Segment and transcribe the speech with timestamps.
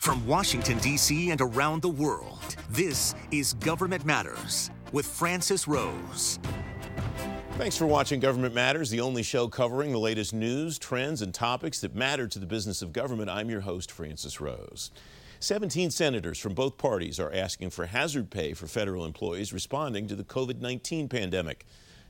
[0.00, 1.30] From Washington, D.C.
[1.30, 6.38] and around the world, this is Government Matters with Francis Rose.
[7.58, 11.82] Thanks for watching Government Matters, the only show covering the latest news, trends, and topics
[11.82, 13.28] that matter to the business of government.
[13.28, 14.90] I'm your host, Francis Rose.
[15.40, 20.16] 17 senators from both parties are asking for hazard pay for federal employees responding to
[20.16, 21.66] the COVID 19 pandemic.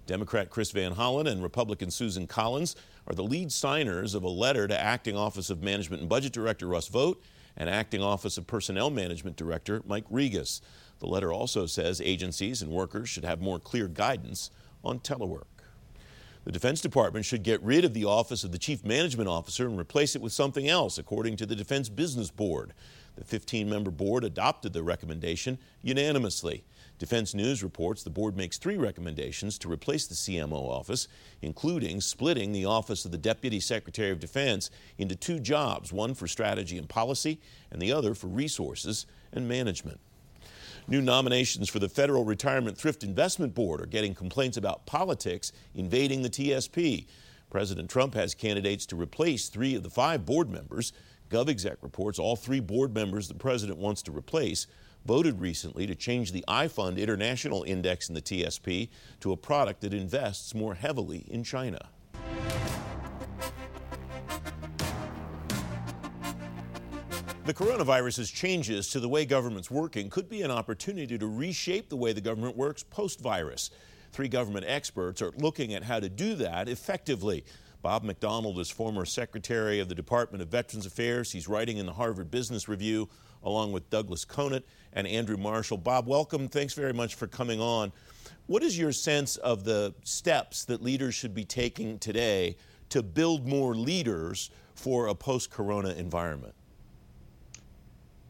[0.07, 2.77] Democrat Chris Van Hollen and Republican Susan Collins
[3.09, 6.69] are the lead signers of a letter to Acting Office of Management and Budget Director
[6.69, 7.21] Russ Vought
[7.57, 10.61] and Acting Office of Personnel Management Director Mike Rigas.
[10.99, 14.51] The letter also says agencies and workers should have more clear guidance
[14.85, 15.45] on telework.
[16.45, 19.79] The Defense Department should get rid of the Office of the Chief Management Officer and
[19.79, 22.73] replace it with something else, according to the Defense Business Board.
[23.17, 26.65] The 15 member board adopted the recommendation unanimously.
[27.01, 31.09] Defense News reports the board makes three recommendations to replace the CMO office,
[31.41, 36.29] including splitting the Office of the Deputy Secretary of Defense into two jobs, one for
[36.29, 39.99] strategy and policy, and the other for resources and management.
[40.89, 46.21] New nominations for the Federal Retirement Thrift Investment Board are getting complaints about politics invading
[46.21, 47.07] the TSP.
[47.49, 50.93] President Trump has candidates to replace three of the five board members.
[51.31, 54.67] GovExec reports all three board members the president wants to replace
[55.05, 58.89] voted recently to change the iFund International Index in the TSP
[59.21, 61.89] to a product that invests more heavily in China.
[67.51, 71.97] The coronavirus's changes to the way government's working could be an opportunity to reshape the
[71.97, 73.71] way the government works post virus.
[74.13, 77.45] Three government experts are looking at how to do that effectively.
[77.83, 81.33] Bob McDonald is former Secretary of the Department of Veterans Affairs.
[81.33, 83.09] He's writing in the Harvard Business Review
[83.43, 85.79] along with Douglas Conant and Andrew Marshall.
[85.79, 86.49] Bob, welcome.
[86.49, 87.93] Thanks very much for coming on.
[88.47, 92.57] What is your sense of the steps that leaders should be taking today
[92.89, 96.55] to build more leaders for a post corona environment?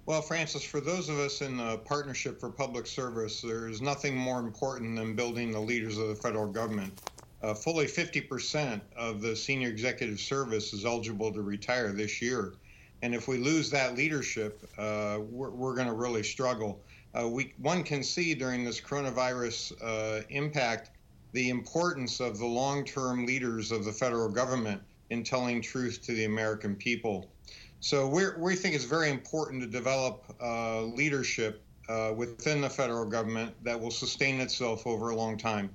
[0.07, 4.41] Well, Francis, for those of us in the Partnership for Public Service, there's nothing more
[4.41, 7.01] important than building the leaders of the federal government.
[7.43, 12.55] Uh, fully 50% of the senior executive service is eligible to retire this year.
[13.03, 16.81] And if we lose that leadership, uh, we're, we're going to really struggle.
[17.15, 20.91] Uh, we, one can see during this coronavirus uh, impact
[21.33, 26.13] the importance of the long term leaders of the federal government in telling truth to
[26.13, 27.31] the American people.
[27.81, 33.55] So we think it's very important to develop uh, leadership uh, within the federal government
[33.65, 35.71] that will sustain itself over a long time.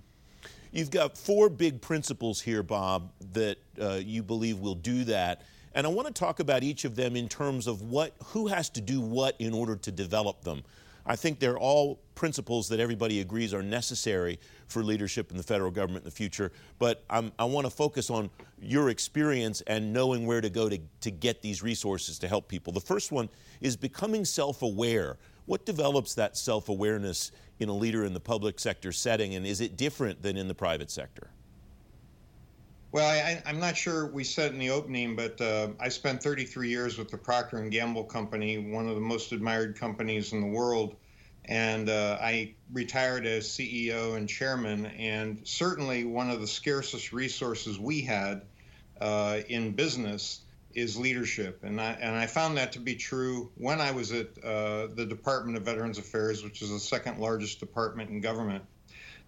[0.72, 5.42] You've got four big principles here, Bob, that uh, you believe will do that.
[5.76, 8.70] And I want to talk about each of them in terms of what, who has
[8.72, 10.64] to do what in order to develop them.
[11.06, 15.70] I think they're all principles that everybody agrees are necessary for leadership in the federal
[15.70, 16.54] government in the future.
[16.80, 20.80] But I'm, i want to focus on your experience and knowing where to go to,
[21.02, 22.72] to get these resources to help people.
[22.72, 25.18] The first one is becoming self aware.
[25.46, 29.62] What develops that self awareness in a leader in the public sector setting, and is
[29.62, 31.30] it different than in the private sector?
[32.96, 36.70] Well, I, am not sure we said in the opening, but uh, I spent 33
[36.70, 40.48] years with the Procter and Gamble Company, one of the most admired companies in the
[40.48, 40.96] world,
[41.44, 44.86] and uh, I retired as CEO and chairman.
[44.86, 48.44] And certainly, one of the scarcest resources we had
[49.02, 53.82] uh, in business is leadership, and I and I found that to be true when
[53.82, 58.10] I was at uh, the Department of Veterans Affairs, which is the second largest department
[58.10, 58.64] in government.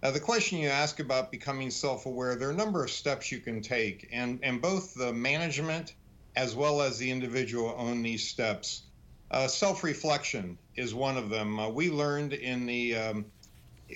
[0.04, 3.40] Uh, the question you ask about becoming self-aware, there are a number of steps you
[3.40, 5.96] can take, and and both the management
[6.36, 8.84] as well as the individual own these steps.
[9.32, 11.60] Uh, self-reflection is one of them.
[11.60, 13.26] Uh, we learned in the um,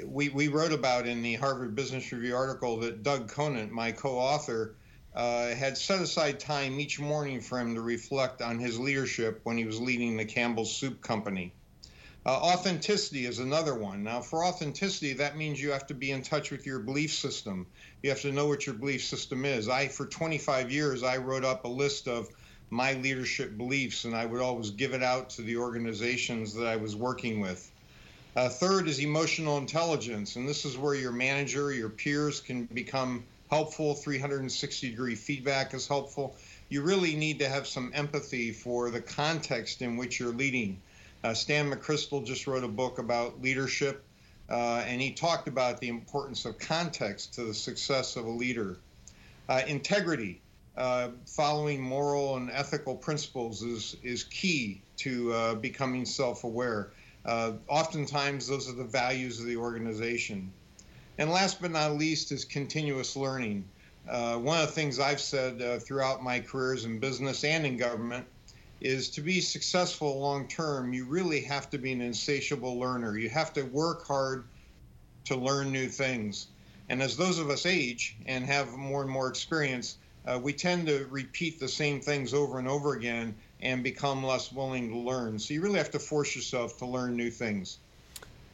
[0.06, 4.76] we, we wrote about in the Harvard Business Review article that Doug Conant, my co-author,
[5.14, 9.58] uh, had set aside time each morning for him to reflect on his leadership when
[9.58, 11.54] he was leading the Campbell's Soup Company.
[12.24, 14.04] Uh, authenticity is another one.
[14.04, 17.66] Now, for authenticity, that means you have to be in touch with your belief system.
[18.04, 19.68] You have to know what your belief system is.
[19.68, 22.30] I, for 25 years, I wrote up a list of
[22.70, 26.76] my leadership beliefs, and I would always give it out to the organizations that I
[26.76, 27.72] was working with.
[28.36, 33.24] Uh, third is emotional intelligence, and this is where your manager, your peers can become
[33.50, 33.96] helpful.
[33.96, 36.38] 360 degree feedback is helpful.
[36.70, 40.80] You really need to have some empathy for the context in which you're leading.
[41.24, 44.04] Uh, Stan McChrystal just wrote a book about leadership,
[44.50, 48.80] uh, and he talked about the importance of context to the success of a leader.
[49.48, 50.42] Uh, integrity,
[50.78, 56.92] uh, following moral and ethical principles, is, is key to uh, becoming self aware.
[57.24, 60.52] Uh, oftentimes, those are the values of the organization.
[61.20, 63.64] And last but not least is continuous learning.
[64.08, 68.26] One of the things I've said throughout my careers in business and in government
[68.82, 73.18] is to be successful long term, you really have to be an insatiable learner.
[73.18, 74.46] You have to work hard
[75.26, 76.48] to learn new things.
[76.90, 80.88] And as those of us age and have more and more experience, uh, we tend
[80.88, 85.40] to repeat the same things over and over again and become less willing to learn.
[85.40, 87.78] So you really have to force yourself to learn new things.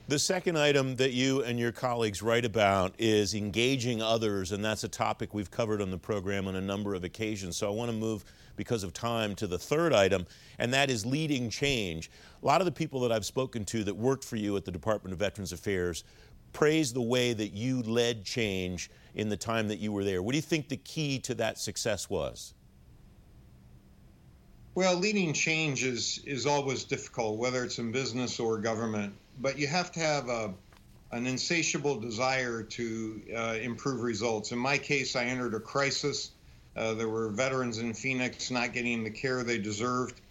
[0.10, 4.86] The second item that you and your colleagues write about is engaging others, and that's
[4.86, 7.58] a topic we've covered on the program on a number of occasions.
[7.58, 8.24] So I want to move,
[8.58, 10.26] because of time, to the third item,
[10.60, 12.12] and that is leading change.
[12.44, 14.72] A lot of the people that I've spoken to that worked for you at the
[14.72, 16.04] Department of Veterans Affairs
[16.52, 20.22] praise the way that you led change in the time that you were there.
[20.22, 22.54] What do you think the key to that success was?
[24.76, 29.66] Well, leading change is, is always difficult, whether it's in business or government, but you
[29.66, 30.54] have to have a,
[31.12, 34.52] an insatiable desire to uh, improve results.
[34.52, 36.32] In my case, I entered a crisis.
[36.78, 40.22] Uh, there were veterans in Phoenix not getting the care they deserved.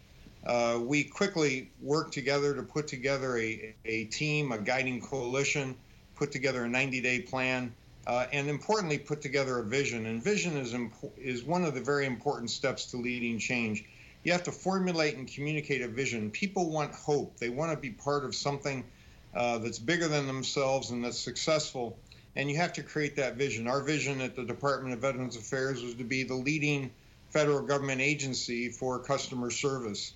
[0.46, 5.76] Uh, we quickly worked together to put together a, a team, a guiding coalition,
[6.14, 7.74] put together a 90 day plan,
[8.06, 10.06] uh, and importantly, put together a vision.
[10.06, 13.84] And vision is, impo- is one of the very important steps to leading change
[14.26, 16.32] you have to formulate and communicate a vision.
[16.32, 17.38] People want hope.
[17.38, 18.84] They want to be part of something
[19.32, 21.96] uh, that's bigger than themselves and that's successful.
[22.36, 23.66] And you have to create that vision.
[23.66, 26.90] Our vision at the Department of Veterans Affairs was to be the leading
[27.30, 30.12] federal government agency for customer service.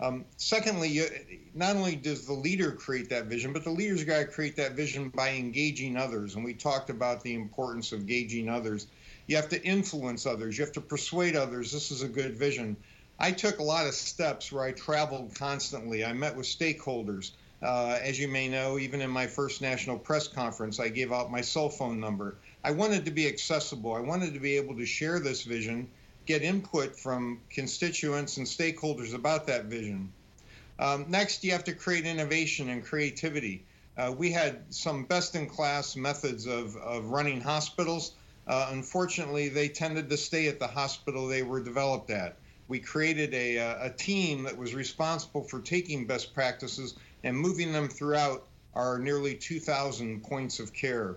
[0.00, 1.00] Um, secondly,
[1.54, 4.72] not only does the leader create that vision, but the leader's got to create that
[4.72, 6.34] vision by engaging others.
[6.34, 8.86] And we talked about the importance of engaging others.
[9.26, 10.56] You have to influence others.
[10.58, 12.76] You have to persuade others this is a good vision.
[13.18, 16.04] I took a lot of steps where I traveled constantly.
[16.04, 17.32] I met with stakeholders.
[17.62, 21.30] Uh, as you may know, even in my first national press conference, I gave out
[21.30, 22.36] my cell phone number.
[22.64, 23.94] I wanted to be accessible.
[23.94, 25.88] I wanted to be able to share this vision,
[26.24, 30.12] get input from constituents and stakeholders about that vision.
[30.78, 33.64] Um, next, you have to create innovation and creativity.
[33.98, 38.12] Uh, we had some best in class methods of, of running hospitals.
[38.46, 42.36] Uh, unfortunately, they tended to stay at the hospital they were developed at
[42.70, 46.94] we created a, uh, a team that was responsible for taking best practices
[47.24, 51.16] and moving them throughout our nearly 2,000 points of care.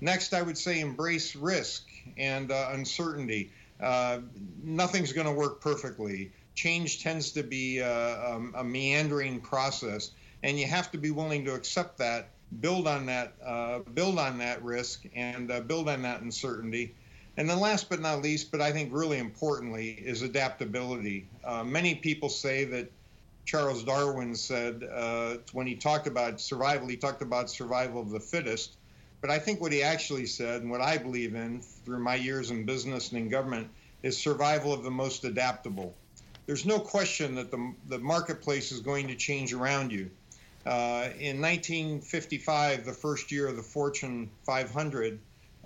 [0.00, 1.86] Next, I would say embrace risk
[2.18, 3.52] and uh, uncertainty.
[3.80, 4.18] Uh,
[4.60, 6.32] nothing's going to work perfectly.
[6.56, 10.10] Change tends to be uh, um, a meandering process,
[10.42, 12.30] and you have to be willing to accept that,
[12.60, 16.96] build on that, uh, build on that risk, and build on that uncertainty,
[17.36, 21.26] and then, last but not least, but I think really importantly, is adaptability.
[21.44, 22.90] Uh, many people say that
[23.44, 28.20] Charles Darwin said uh, when he talked about survival, he talked about survival of the
[28.20, 28.76] fittest.
[29.20, 32.50] But I think what he actually said, and what I believe in through my years
[32.50, 33.68] in business and in government,
[34.02, 35.94] is survival of the most adaptable.
[36.46, 40.10] There's no question that the, the marketplace is going to change around you.
[40.66, 45.18] Uh, in 1955, the first year of the Fortune 500,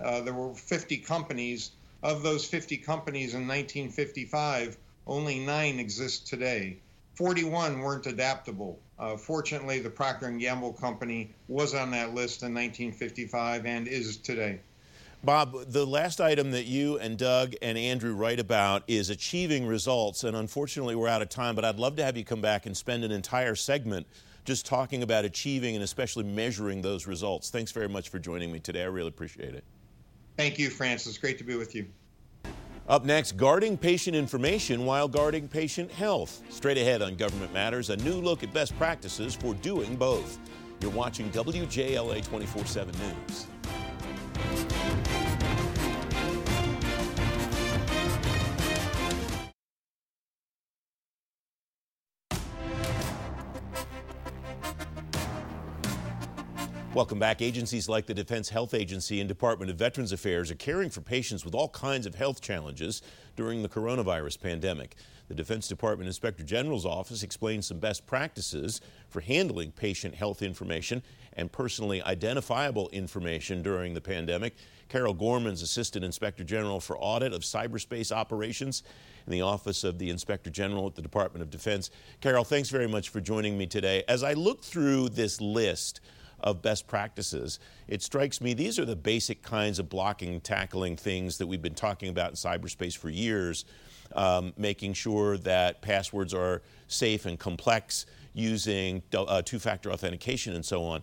[0.03, 1.71] uh, there were 50 companies.
[2.03, 4.77] Of those 50 companies in 1955,
[5.07, 6.77] only nine exist today.
[7.15, 8.79] 41 weren't adaptable.
[8.99, 14.17] Uh, fortunately, the Procter & Gamble company was on that list in 1955 and is
[14.17, 14.59] today.
[15.23, 20.23] Bob, the last item that you and Doug and Andrew write about is achieving results,
[20.23, 22.77] and unfortunately we're out of time, but I'd love to have you come back and
[22.77, 24.05] spend an entire segment
[24.45, 27.49] just talking about achieving and especially measuring those results.
[27.49, 28.83] Thanks very much for joining me today.
[28.83, 29.63] I really appreciate it.
[30.37, 31.17] Thank you, Francis.
[31.17, 31.87] Great to be with you.
[32.87, 36.41] Up next, guarding patient information while guarding patient health.
[36.49, 40.39] Straight ahead on Government Matters, a new look at best practices for doing both.
[40.79, 43.47] You're watching WJLA 24 7 News.
[56.97, 57.43] Welcome back.
[57.43, 61.45] Agencies like the Defense Health Agency and Department of Veterans Affairs are caring for patients
[61.45, 63.03] with all kinds of health challenges
[63.35, 64.95] during the coronavirus pandemic.
[65.27, 71.03] The Defense Department Inspector General's office explains some best practices for handling patient health information
[71.33, 74.55] and personally identifiable information during the pandemic.
[74.89, 78.81] Carol Gorman's Assistant Inspector General for Audit of Cyberspace Operations
[79.27, 81.91] in the Office of the Inspector General at the Department of Defense.
[82.21, 84.03] Carol, thanks very much for joining me today.
[84.07, 86.01] As I look through this list,
[86.39, 87.59] of best practices.
[87.87, 91.75] It strikes me these are the basic kinds of blocking, tackling things that we've been
[91.75, 93.65] talking about in cyberspace for years,
[94.15, 100.65] um, making sure that passwords are safe and complex, using uh, two factor authentication, and
[100.65, 101.01] so on.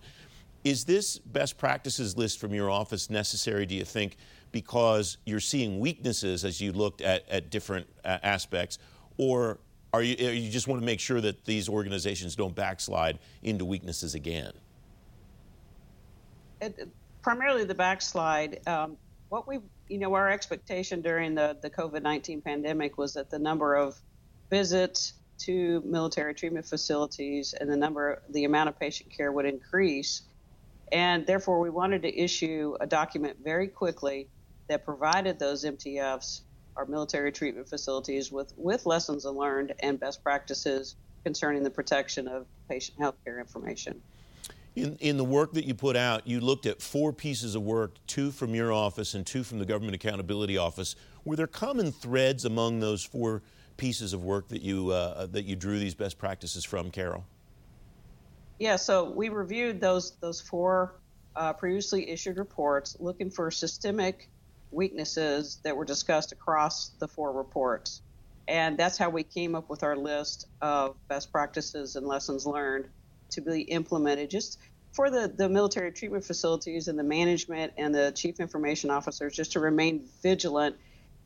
[0.62, 4.17] Is this best practices list from your office necessary, do you think,
[4.53, 8.79] because you're seeing weaknesses as you looked at, at different uh, aspects?
[9.19, 9.59] Or
[9.93, 14.14] Are you, you just want to make sure that these organizations don't backslide into weaknesses
[14.14, 14.53] again?
[17.23, 18.66] Primarily the backslide.
[18.66, 18.97] Um,
[19.28, 23.38] what we, you know, our expectation during the, the COVID 19 pandemic was that the
[23.38, 23.99] number of
[24.50, 30.23] visits to military treatment facilities and the number, the amount of patient care would increase.
[30.92, 34.28] And therefore, we wanted to issue a document very quickly
[34.68, 36.42] that provided those MTFs,
[36.76, 42.47] our military treatment facilities, with, with lessons learned and best practices concerning the protection of
[42.68, 44.00] patient health care information.
[44.76, 47.95] In, in the work that you put out, you looked at four pieces of work,
[48.09, 50.97] two from your office and two from the Government Accountability Office.
[51.25, 53.43] Were there common threads among those four
[53.76, 57.25] pieces of work that you, uh, that you drew these best practices from, Carol?
[58.59, 60.97] Yeah, so we reviewed those, those four
[61.37, 64.28] uh, previously issued reports looking for systemic
[64.73, 68.02] weaknesses that were discussed across the four reports.
[68.49, 72.88] And that's how we came up with our list of best practices and lessons learned
[73.31, 74.59] to be implemented just
[74.93, 79.52] for the, the military treatment facilities and the management and the chief information officers just
[79.52, 80.76] to remain vigilant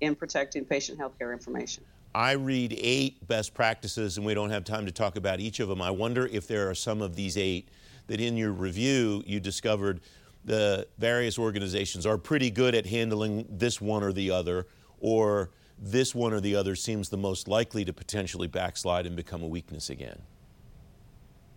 [0.01, 1.85] in protecting patient health care information.
[2.15, 5.69] I read eight best practices, and we don't have time to talk about each of
[5.69, 5.83] them.
[5.83, 7.69] I wonder if there are some of these eight
[8.07, 10.01] that in your review you discovered
[10.45, 14.67] the various organizations are pretty good at handling this one or the other,
[14.99, 19.43] or this one or the other seems the most likely to potentially backslide and become
[19.43, 20.23] a weakness again.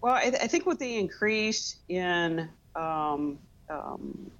[0.01, 3.39] Well, I, th- I think with the increase in um,
[3.71, 4.31] um,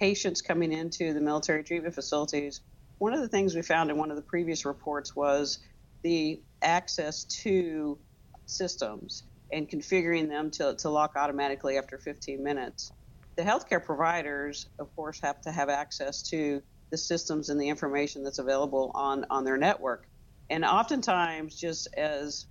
[0.00, 2.62] patients coming into the military treatment facilities,
[2.98, 5.60] one of the things we found in one of the previous reports was
[6.04, 7.98] the access to
[8.46, 12.92] systems and configuring them to, to lock automatically after 15 minutes.
[13.36, 16.62] The healthcare providers, of course, have to have access to
[16.92, 20.06] the systems and the information that's available on, on their network.
[20.50, 22.46] And oftentimes, just as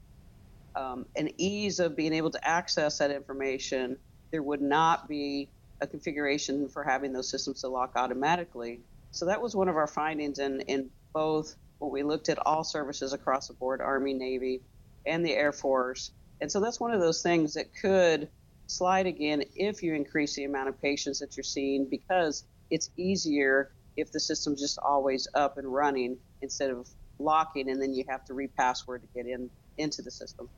[0.75, 3.97] um, an ease of being able to access that information,
[4.31, 5.49] there would not be
[5.81, 8.81] a configuration for having those systems to lock automatically.
[9.11, 12.63] So that was one of our findings in, in both when we looked at all
[12.63, 14.61] services across the board Army, Navy,
[15.05, 16.11] and the Air Force.
[16.41, 18.29] And so that's one of those things that could
[18.67, 23.71] slide again if you increase the amount of patients that you're seeing because it's easier
[23.97, 26.87] if the system's just always up and running instead of
[27.19, 30.49] locking and then you have to repassword to get in into the system.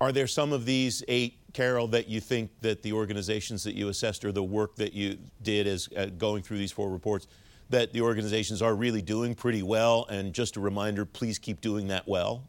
[0.00, 3.88] Are there some of these eight, Carol, that you think that the organizations that you
[3.88, 7.26] assessed or the work that you did as uh, going through these four reports,
[7.70, 10.06] that the organizations are really doing pretty well?
[10.08, 12.44] And just a reminder, please keep doing that well.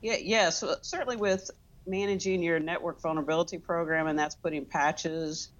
[0.00, 1.50] Yeah, yes, certainly with
[1.86, 5.50] managing your network vulnerability program, and that's putting patches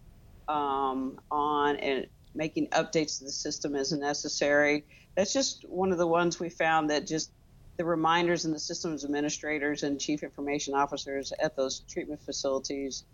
[0.49, 4.85] um, on and making updates to the system as necessary.
[5.15, 7.31] That's just one of the ones we found that just
[7.77, 13.05] the reminders and the systems administrators and chief information officers at those treatment facilities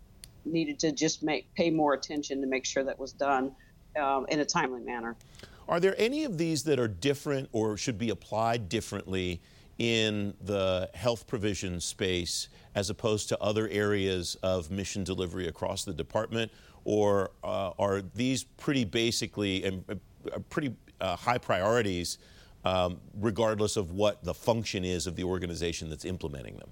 [0.45, 3.51] needed to just make pay more attention to make sure that was done
[3.99, 5.15] um, in a timely manner.
[5.67, 9.41] Are there any of these that are different or should be applied differently
[9.77, 15.93] in the health provision space as opposed to other areas of mission delivery across the
[15.93, 16.51] department?
[16.83, 22.17] Or uh, are these pretty basically and uh, pretty uh, high priorities
[22.65, 26.69] um, regardless of what the function is of the organization that's implementing them?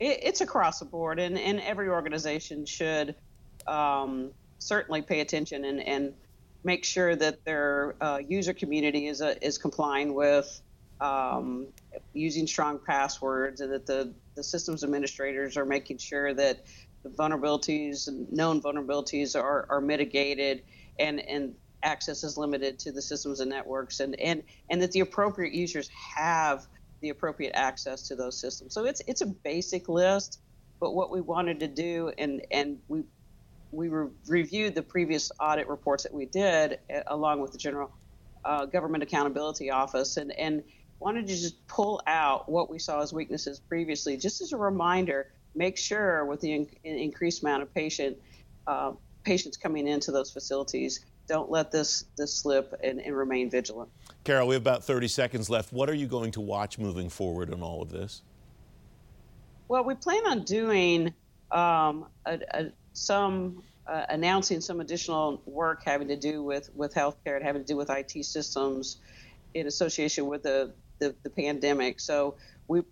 [0.00, 3.14] It, it's across the board, and, and every organization should
[3.66, 6.14] um, certainly pay attention and, and
[6.64, 10.60] make sure that their uh, user community is, uh, is complying with
[11.00, 11.66] um,
[12.12, 16.64] using strong passwords and that the, the systems administrators are making sure that
[17.02, 20.62] the vulnerabilities known vulnerabilities are, are mitigated
[21.00, 25.00] and, and access is limited to the systems and networks and, and, and that the
[25.00, 26.66] appropriate users have
[27.02, 28.72] the appropriate access to those systems.
[28.72, 30.40] So it's it's a basic list,
[30.80, 33.02] but what we wanted to do and and we
[33.72, 37.90] we re- reviewed the previous audit reports that we did uh, along with the general
[38.44, 40.62] uh, government accountability office and and
[41.00, 45.26] wanted to just pull out what we saw as weaknesses previously just as a reminder
[45.54, 48.16] make sure with the in- increased amount of patient
[48.66, 48.92] uh,
[49.24, 53.88] patients coming into those facilities don't let this this slip and, and, remain vigilant.
[54.22, 55.72] Carol, we have about 30 seconds left.
[55.72, 58.20] What are you going to watch moving forward on all of this?
[59.66, 61.14] Well, we plan on doing
[61.50, 67.36] um, a, a, some uh, announcing some additional work having to do with with healthcare
[67.36, 68.98] and having to do with IT systems
[69.54, 71.98] in association with the the, the pandemic.
[71.98, 72.34] So
[72.68, 72.82] we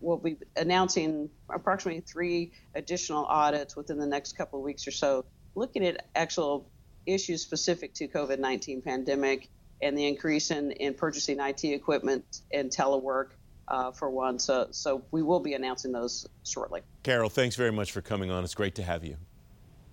[0.00, 5.24] will be announcing approximately three additional audits within the next couple of weeks or so,
[5.56, 6.70] looking at actual
[7.08, 9.48] issues specific to COVID-19 pandemic
[9.82, 13.28] and the increase in, in purchasing IT equipment and telework
[13.68, 14.38] uh, for one.
[14.38, 16.80] So, so we will be announcing those shortly.
[17.02, 18.44] Carol, thanks very much for coming on.
[18.44, 19.16] It's great to have you.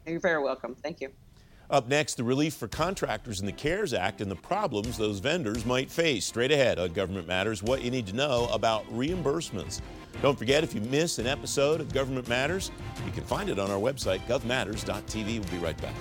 [0.05, 0.75] You're very welcome.
[0.83, 1.09] Thank you.
[1.69, 5.65] Up next, the relief for contractors in the CARES Act and the problems those vendors
[5.65, 6.23] might face.
[6.25, 9.81] Straight ahead on Government Matters, what you need to know about reimbursements.
[10.21, 12.71] Don't forget, if you miss an episode of Government Matters,
[13.03, 15.39] you can find it on our website, govmatters.tv.
[15.39, 15.95] We'll be right back.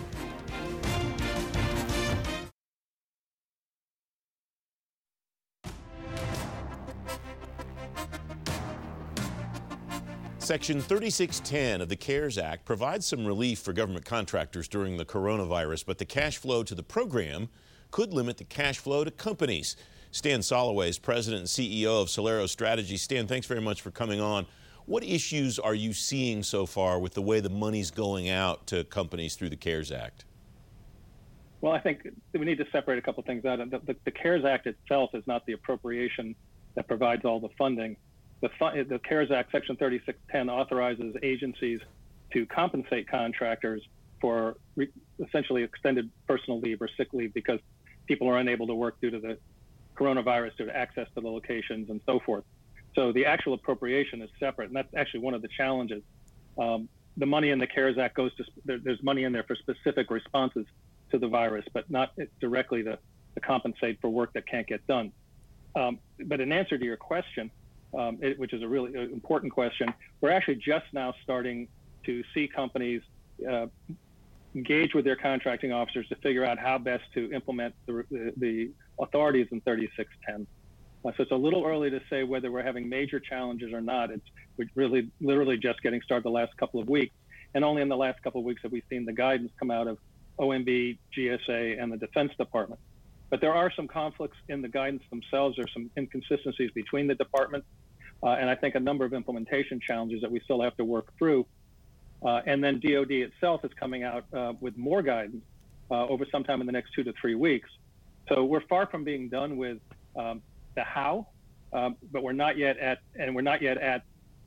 [10.44, 15.86] Section 3610 of the CARES Act provides some relief for government contractors during the coronavirus,
[15.86, 17.48] but the cash flow to the program
[17.90, 19.74] could limit the cash flow to companies.
[20.10, 22.98] Stan Soloway is president and CEO of Celero Strategy.
[22.98, 24.44] Stan, thanks very much for coming on.
[24.84, 28.84] What issues are you seeing so far with the way the money's going out to
[28.84, 30.26] companies through the CARES Act?
[31.62, 33.60] Well, I think we need to separate a couple things out.
[33.70, 36.36] The, the, the CARES Act itself is not the appropriation
[36.74, 37.96] that provides all the funding
[38.44, 41.80] the, the CARES Act, Section 3610, authorizes agencies
[42.32, 43.82] to compensate contractors
[44.20, 47.60] for re- essentially extended personal leave or sick leave because
[48.06, 49.38] people are unable to work due to the
[49.96, 52.44] coronavirus, due to access to the locations and so forth.
[52.94, 56.02] So the actual appropriation is separate, and that's actually one of the challenges.
[56.58, 59.56] Um, the money in the CARES Act goes to there, there's money in there for
[59.56, 60.66] specific responses
[61.10, 62.98] to the virus, but not directly to,
[63.34, 65.12] to compensate for work that can't get done.
[65.76, 67.50] Um, but in answer to your question,
[67.96, 69.92] um, it, which is a really uh, important question.
[70.20, 71.68] We're actually just now starting
[72.06, 73.02] to see companies
[73.48, 73.66] uh,
[74.54, 78.70] engage with their contracting officers to figure out how best to implement the, the, the
[79.00, 80.46] authorities in 3610.
[81.04, 84.10] Uh, so it's a little early to say whether we're having major challenges or not.
[84.10, 84.24] It's
[84.74, 87.14] really literally just getting started the last couple of weeks.
[87.54, 89.86] And only in the last couple of weeks have we seen the guidance come out
[89.86, 89.98] of
[90.38, 92.80] OMB, GSA, and the Defense Department.
[93.30, 95.56] But there are some conflicts in the guidance themselves.
[95.56, 97.66] There's some inconsistencies between the departments
[98.22, 101.12] uh, and I think a number of implementation challenges that we still have to work
[101.18, 101.46] through.
[102.24, 105.44] Uh, and then DoD itself is coming out uh, with more guidance
[105.90, 107.68] uh, over sometime in the next two to three weeks.
[108.28, 109.78] So we're far from being done with
[110.16, 110.40] um,
[110.74, 111.26] the how,
[111.72, 114.04] um, but we're not yet at, and we're not yet at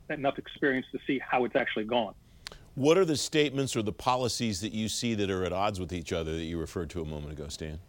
[0.10, 2.16] enough experience to see how it's actually gone.
[2.76, 5.92] What are the statements or the policies that you see that are at odds with
[5.92, 7.80] each other that you referred to a moment ago, Stan?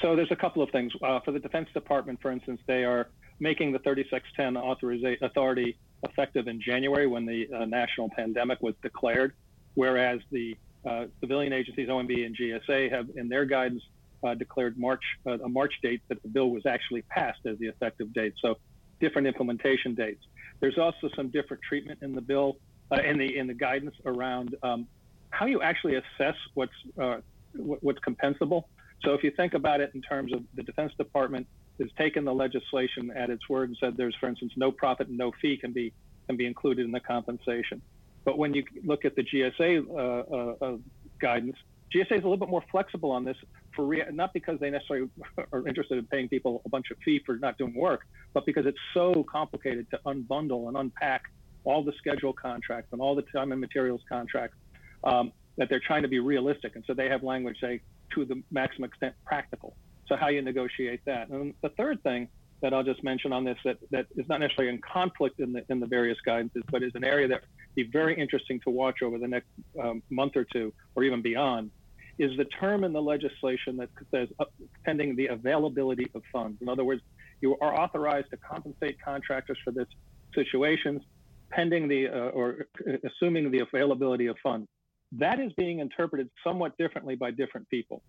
[0.00, 0.92] So there's a couple of things.
[1.02, 3.08] Uh, for the Defense Department, for instance, they are
[3.40, 9.34] making the 3610 authorization authority effective in January when the uh, national pandemic was declared,
[9.74, 10.56] whereas the
[10.88, 13.82] uh, civilian agencies, OMB and GSA, have in their guidance
[14.24, 17.66] uh, declared March uh, a March date that the bill was actually passed as the
[17.66, 18.34] effective date.
[18.40, 18.56] So
[19.00, 20.24] different implementation dates.
[20.60, 22.56] There's also some different treatment in the bill
[22.90, 24.86] uh, in the in the guidance around um,
[25.30, 27.18] how you actually assess what's uh,
[27.54, 28.64] what's compensable.
[29.04, 31.46] So if you think about it in terms of the Defense Department
[31.80, 35.18] has taken the legislation at its word and said there's, for instance, no profit and
[35.18, 35.92] no fee can be
[36.26, 37.80] can be included in the compensation.
[38.24, 40.76] But when you look at the GSA uh, uh, uh,
[41.18, 41.56] guidance,
[41.94, 43.36] GSA is a little bit more flexible on this
[43.74, 45.08] for re- not because they necessarily
[45.52, 48.02] are interested in paying people a bunch of fee for not doing work,
[48.34, 51.22] but because it's so complicated to unbundle and unpack
[51.64, 54.56] all the schedule contracts and all the time and materials contracts
[55.04, 56.76] um, that they're trying to be realistic.
[56.76, 57.80] And so they have language say
[58.14, 59.74] to the maximum extent practical.
[60.08, 61.28] So how you negotiate that.
[61.28, 62.28] And the third thing
[62.62, 65.64] that I'll just mention on this that, that is not necessarily in conflict in the
[65.68, 67.42] in the various guidances, but is an area that
[67.74, 69.48] be very interesting to watch over the next
[69.80, 71.70] um, month or two, or even beyond,
[72.18, 74.44] is the term in the legislation that says uh,
[74.84, 76.60] pending the availability of funds.
[76.60, 77.02] In other words,
[77.40, 79.86] you are authorized to compensate contractors for this
[80.34, 81.02] situations
[81.50, 82.66] pending the uh, or
[83.04, 84.68] assuming the availability of funds.
[85.12, 88.02] That is being interpreted somewhat differently by different people.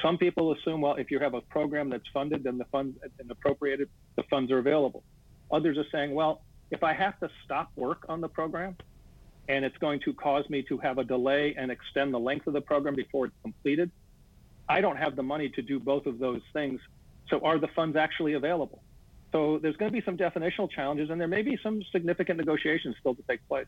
[0.00, 3.30] Some people assume, well, if you have a program that's funded, then the funds and
[3.30, 5.02] appropriated, the funds are available.
[5.50, 8.76] Others are saying, well, if I have to stop work on the program
[9.48, 12.54] and it's going to cause me to have a delay and extend the length of
[12.54, 13.90] the program before it's completed,
[14.68, 16.80] I don't have the money to do both of those things.
[17.28, 18.82] So are the funds actually available?
[19.32, 22.96] So there's going to be some definitional challenges and there may be some significant negotiations
[23.00, 23.66] still to take place.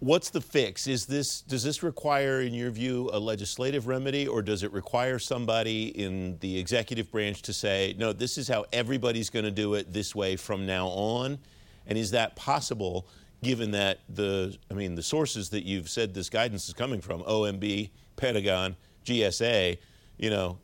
[0.00, 0.86] What's the fix?
[0.86, 5.18] Is this does this require, in your view, a legislative remedy, or does it require
[5.18, 9.74] somebody in the executive branch to say, no, this is how everybody's going to do
[9.74, 11.38] it this way from now on?
[11.86, 13.06] And is that possible,
[13.42, 17.22] given that the I mean the sources that you've said this guidance is coming from,
[17.24, 19.76] OMB, Pentagon, GSA,
[20.16, 20.56] you know,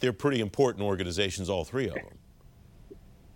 [0.00, 2.18] they're pretty important organizations, all three of them.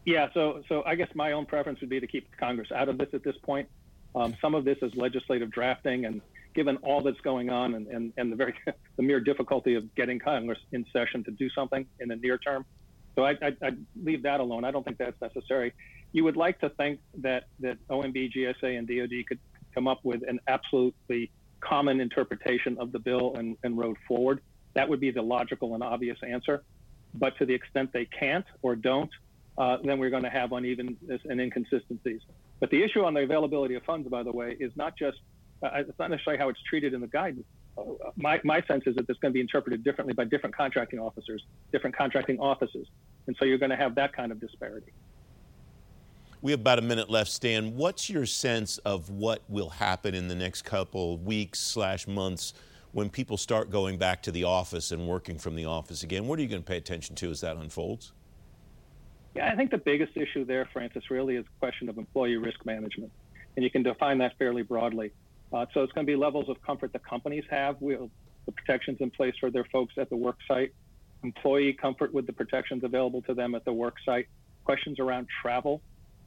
[0.07, 2.96] Yeah, so so I guess my own preference would be to keep Congress out of
[2.96, 3.68] this at this point.
[4.16, 6.22] Um, some of this is legislative drafting, and
[6.55, 8.55] given all that's going on and, and, and the very
[8.96, 12.64] the mere difficulty of getting Congress in session to do something in the near term,
[13.14, 13.70] So I, I, I
[14.02, 14.64] leave that alone.
[14.64, 15.74] I don't think that's necessary.
[16.12, 19.38] You would like to think that that OMB, GSA, and DoD could
[19.74, 24.40] come up with an absolutely common interpretation of the bill and, and road forward.
[24.74, 26.62] That would be the logical and obvious answer.
[27.14, 29.11] But to the extent they can't or don't,
[29.59, 32.20] uh, then we're going to have unevenness and inconsistencies.
[32.61, 35.19] But the issue on the availability of funds, by the way, is not just
[35.62, 37.47] uh, it's not necessarily how it's treated in the guidance.
[37.79, 37.83] Uh,
[38.16, 41.42] my, my sense is that it's going to be interpreted differently by different contracting officers,
[41.73, 42.87] different contracting offices,
[43.27, 44.92] and so you're going to have that kind of disparity.
[46.42, 47.77] We have about a minute left, Stan.
[47.77, 52.53] What's your sense of what will happen in the next couple weeks slash months
[52.92, 56.27] when people start going back to the office and working from the office again?
[56.27, 58.12] What are you going to pay attention to as that unfolds?
[59.37, 62.64] Yeah, I think the biggest issue there, Francis, really is a question of employee risk
[62.64, 63.12] management,
[63.55, 65.12] and you can define that fairly broadly.
[65.53, 68.11] Uh, so it's going to be levels of comfort the companies have, we'll,
[68.46, 70.72] the protections in place for their folks at the work site,
[71.22, 74.27] employee comfort with the protections available to them at the work site,
[74.64, 75.83] questions around travel.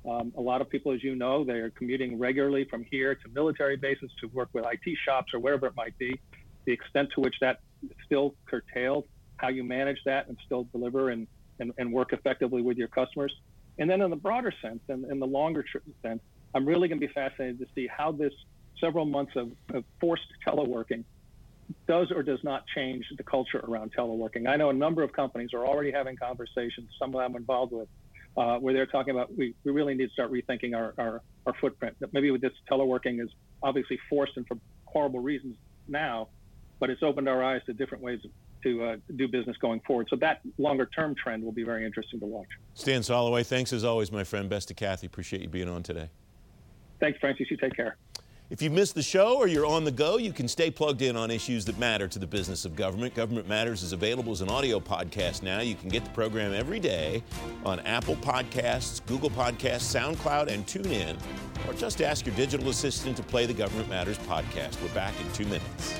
[0.08, 3.30] Um, a lot of people, as you know, they are commuting regularly from here to
[3.34, 6.20] military bases to work with IT shops or wherever it might be.
[6.66, 9.06] The extent to which that is still curtailed,
[9.38, 11.26] how you manage that and still deliver and,
[11.60, 13.34] and, and work effectively with your customers.
[13.78, 15.64] And then in the broader sense and in the longer
[16.02, 16.22] sense,
[16.54, 18.34] I'm really going to be fascinated to see how this
[18.82, 21.04] several months of, of forced teleworking
[21.88, 24.48] does or does not change the culture around teleworking.
[24.48, 27.88] I know a number of companies are already having conversations, some of them involved with,
[28.38, 31.54] uh, where they're talking about we, we really need to start rethinking our, our, our
[31.62, 31.96] footprint.
[32.00, 33.30] That maybe with this teleworking is
[33.62, 35.56] obviously forced and for horrible reasons
[35.88, 36.30] now,
[36.80, 38.20] but it's opened our eyes to different ways
[38.64, 40.08] to uh, do business going forward.
[40.10, 42.48] So that longer term trend will be very interesting to watch.
[42.74, 44.50] Stan Soloway, thanks as always, my friend.
[44.50, 45.08] Best to Kathy.
[45.08, 46.10] Appreciate you being on today.
[47.00, 47.50] Thanks, Francis.
[47.50, 47.98] You take care.
[48.50, 51.16] If you've missed the show or you're on the go, you can stay plugged in
[51.16, 53.14] on issues that matter to the business of government.
[53.14, 55.60] Government Matters is available as an audio podcast now.
[55.60, 57.24] You can get the program every day
[57.64, 61.16] on Apple Podcasts, Google Podcasts, SoundCloud, and TuneIn.
[61.68, 64.82] Or just ask your digital assistant to play the Government Matters podcast.
[64.82, 66.00] We're back in two minutes.